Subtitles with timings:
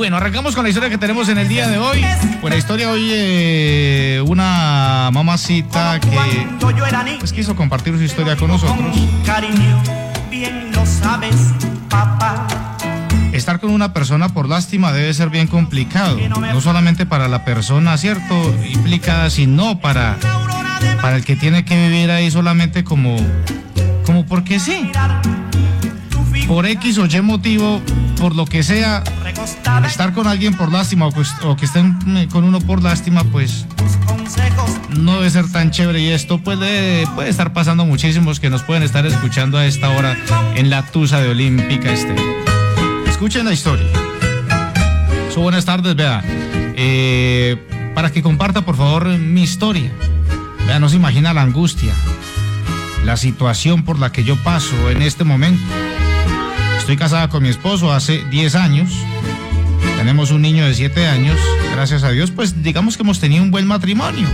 [0.00, 2.02] Bueno, arrancamos con la historia que tenemos en el día de hoy.
[2.40, 6.18] Pues la historia hoy, eh, una mamacita que
[7.18, 8.96] pues, quiso compartir su historia con nosotros.
[9.26, 9.82] Cariño,
[10.30, 11.36] bien lo sabes,
[11.90, 12.46] papá.
[13.32, 16.16] Estar con una persona por lástima debe ser bien complicado.
[16.30, 18.54] No solamente para la persona, ¿cierto?
[18.72, 20.16] Implicada, sino para,
[21.02, 23.18] para el que tiene que vivir ahí solamente como,
[24.06, 24.92] como porque sí.
[26.48, 27.82] Por X o Y motivo,
[28.18, 29.04] por lo que sea,
[29.86, 33.24] estar con alguien por lástima o que, o que estén eh, con uno por lástima,
[33.24, 33.66] pues
[34.96, 38.82] no debe ser tan chévere y esto puede, puede estar pasando muchísimos que nos pueden
[38.82, 40.16] estar escuchando a esta hora
[40.54, 42.14] en la Tusa de Olímpica este.
[43.06, 43.86] Escuchen la historia.
[45.32, 46.22] So, buenas tardes, vea.
[46.76, 49.90] Eh, para que comparta por favor mi historia.
[50.66, 51.92] Vea, no se imagina la angustia,
[53.04, 55.62] la situación por la que yo paso en este momento.
[56.78, 58.90] Estoy casada con mi esposo hace 10 años.
[60.00, 61.38] Tenemos un niño de 7 años.
[61.72, 64.26] Gracias a Dios, pues digamos que hemos tenido un buen matrimonio.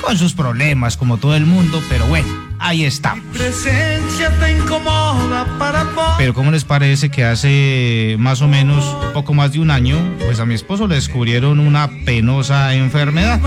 [0.00, 2.26] Con sus problemas, como todo el mundo, pero bueno,
[2.58, 3.22] ahí estamos.
[3.36, 6.14] Presencia te incomoda para poder.
[6.16, 10.40] Pero ¿cómo les parece que hace más o menos poco más de un año, pues
[10.40, 13.40] a mi esposo le descubrieron una penosa enfermedad,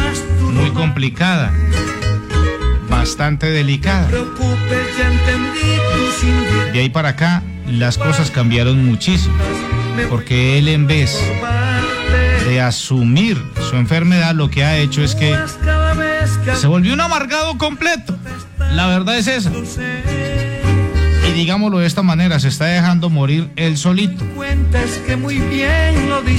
[0.53, 1.52] muy complicada,
[2.88, 4.09] bastante delicada.
[6.72, 9.34] De ahí para acá, las cosas cambiaron muchísimo,
[10.09, 11.17] porque él en vez
[12.47, 15.35] de asumir su enfermedad, lo que ha hecho es que
[16.55, 18.17] se volvió un amargado completo.
[18.73, 19.52] La verdad es esa.
[21.27, 24.25] Y digámoslo de esta manera, se está dejando morir él solito.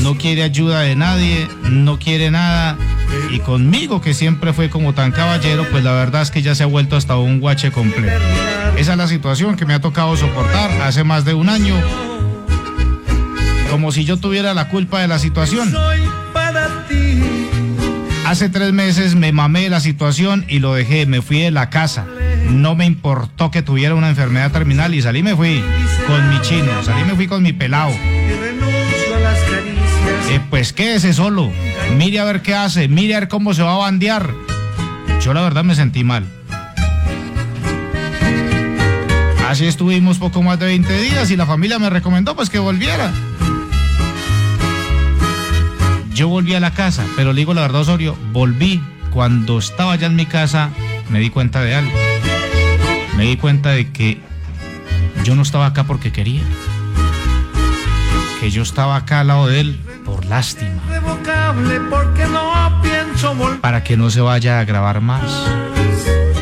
[0.03, 2.77] No quiere ayuda de nadie, no quiere nada.
[3.31, 6.65] Y conmigo, que siempre fue como tan caballero, pues la verdad es que ya se
[6.65, 8.21] ha vuelto hasta un guache completo.
[8.77, 11.75] Esa es la situación que me ha tocado soportar hace más de un año.
[13.75, 15.73] Como si yo tuviera la culpa de la situación.
[15.73, 15.99] Soy
[16.33, 17.21] para ti.
[18.25, 22.07] Hace tres meses me mamé la situación y lo dejé, me fui de la casa.
[22.49, 25.61] No me importó que tuviera una enfermedad terminal y salí me fui
[26.07, 27.99] con mi chino, salí me fui con mi caricias.
[30.31, 31.51] Eh, pues quédese solo,
[31.97, 34.31] mire a ver qué hace, mire a ver cómo se va a bandear.
[35.21, 36.25] Yo la verdad me sentí mal.
[39.49, 43.11] Así estuvimos poco más de 20 días y la familia me recomendó pues que volviera.
[46.25, 48.83] Yo volví a la casa, pero le digo la verdad, Osorio, volví.
[49.13, 50.71] Cuando estaba ya en mi casa,
[51.11, 51.93] me di cuenta de algo.
[53.19, 54.23] Me di cuenta de que
[55.23, 56.41] yo no estaba acá porque quería.
[58.41, 60.81] Que yo estaba acá al lado de él por lástima.
[63.61, 65.47] Para que no se vaya a grabar más.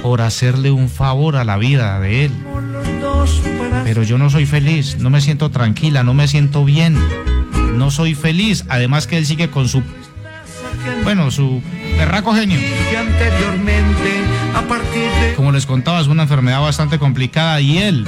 [0.00, 2.32] Por hacerle un favor a la vida de él.
[3.82, 6.96] Pero yo no soy feliz, no me siento tranquila, no me siento bien.
[7.76, 8.64] No soy feliz.
[8.68, 9.82] Además que él sigue con su,
[11.04, 11.62] bueno, su
[11.96, 12.58] berraco genio.
[15.36, 18.06] Como les contaba, es una enfermedad bastante complicada y él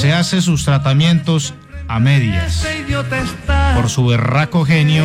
[0.00, 1.54] se hace sus tratamientos
[1.88, 2.66] a medias
[3.74, 5.04] por su berraco genio.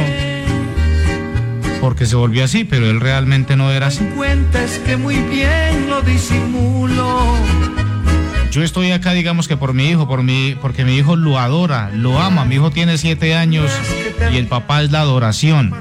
[1.82, 4.04] Porque se volvió así, pero él realmente no era así.
[4.16, 7.79] cuentas que muy bien lo disimulo.
[8.52, 11.92] Yo estoy acá, digamos que por mi hijo, por mi, porque mi hijo lo adora,
[11.94, 12.46] lo ama.
[12.46, 13.72] Mi hijo tiene siete años
[14.32, 15.74] y el papá es la adoración.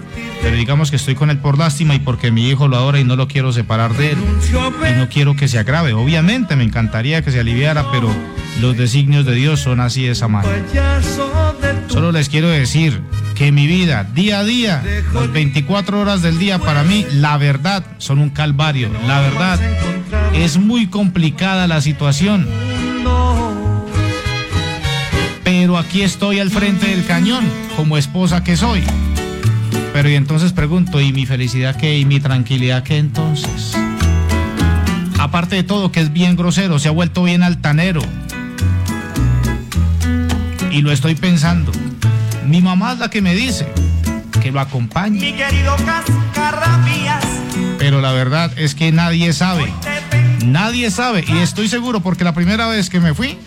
[0.43, 3.05] Pero digamos que estoy con él por lástima y porque mi hijo lo adora y
[3.05, 4.19] no lo quiero separar de él.
[4.51, 5.95] Y no quiero que se agrave.
[5.95, 8.09] Obviamente me encantaría que se aliviara, pero
[8.61, 10.62] los designios de Dios son así de esa manera.
[11.89, 13.00] Solo les quiero decir
[13.38, 14.82] que mi vida, día a día,
[15.15, 18.91] las 24 horas del día, para mí, la verdad, son un calvario.
[19.06, 19.60] La verdad,
[20.34, 22.49] es muy complicada la situación.
[25.44, 27.44] Pero aquí estoy al frente del cañón,
[27.76, 28.82] como esposa que soy.
[29.93, 31.97] Pero y entonces pregunto, ¿y mi felicidad qué?
[31.97, 33.72] ¿Y mi tranquilidad qué entonces?
[35.20, 38.03] Aparte de todo, que es bien grosero, se ha vuelto bien altanero.
[40.72, 41.70] Y lo estoy pensando.
[42.48, 43.70] Mi mamá es la que me dice
[44.40, 45.20] que lo acompañe.
[45.20, 47.23] Mi querido Cascarrabias,
[47.78, 49.70] Pero la verdad es que nadie sabe.
[50.46, 51.26] Nadie sabe.
[51.28, 53.38] Y estoy seguro porque la primera vez que me fui,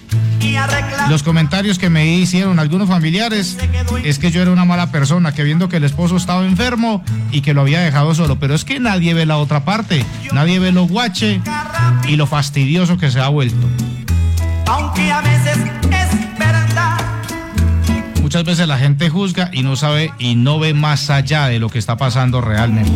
[1.10, 3.58] los comentarios que me hicieron algunos familiares
[4.04, 7.42] es que yo era una mala persona, que viendo que el esposo estaba enfermo y
[7.42, 8.38] que lo había dejado solo.
[8.40, 10.06] Pero es que nadie ve la otra parte.
[10.32, 11.42] Nadie ve lo guache
[12.08, 13.68] y lo fastidioso que se ha vuelto.
[14.68, 15.58] aunque a veces.
[18.32, 21.68] Muchas veces la gente juzga y no sabe y no ve más allá de lo
[21.68, 22.90] que está pasando realmente.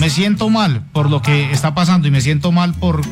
[0.00, 3.02] Me siento mal por lo que está pasando y me siento mal por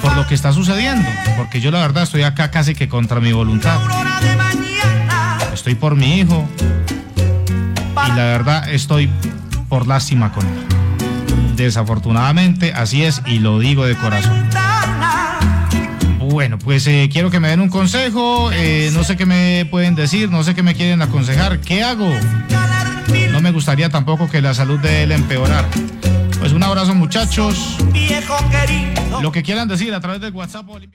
[0.00, 3.32] por lo que está sucediendo, porque yo la verdad estoy acá casi que contra mi
[3.32, 3.80] voluntad.
[5.52, 6.48] Estoy por mi hijo
[8.06, 9.10] y la verdad estoy
[9.68, 11.56] por lástima con él.
[11.56, 14.51] Desafortunadamente así es y lo digo de corazón.
[16.32, 19.94] Bueno, pues eh, quiero que me den un consejo, eh, no sé qué me pueden
[19.94, 22.08] decir, no sé qué me quieren aconsejar, ¿qué hago?
[23.30, 25.68] No me gustaría tampoco que la salud de él empeorara.
[26.40, 27.76] Pues un abrazo muchachos,
[29.20, 30.66] lo que quieran decir a través del WhatsApp.